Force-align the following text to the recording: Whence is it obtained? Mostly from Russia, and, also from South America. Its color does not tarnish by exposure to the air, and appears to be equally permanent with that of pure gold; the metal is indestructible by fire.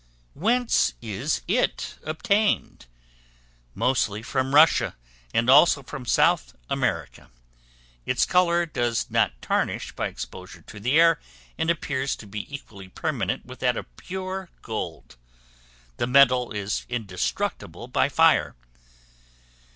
Whence 0.33 0.95
is 0.99 1.43
it 1.47 1.93
obtained? 2.01 2.87
Mostly 3.75 4.23
from 4.23 4.55
Russia, 4.55 4.95
and, 5.31 5.47
also 5.47 5.83
from 5.83 6.07
South 6.07 6.55
America. 6.71 7.29
Its 8.07 8.25
color 8.25 8.65
does 8.65 9.11
not 9.11 9.39
tarnish 9.43 9.91
by 9.91 10.07
exposure 10.07 10.63
to 10.63 10.79
the 10.79 10.99
air, 10.99 11.19
and 11.55 11.69
appears 11.69 12.15
to 12.15 12.25
be 12.25 12.51
equally 12.51 12.87
permanent 12.89 13.45
with 13.45 13.59
that 13.59 13.77
of 13.77 13.95
pure 13.95 14.49
gold; 14.63 15.17
the 15.97 16.07
metal 16.07 16.51
is 16.51 16.83
indestructible 16.89 17.87
by 17.87 18.09
fire. 18.09 18.55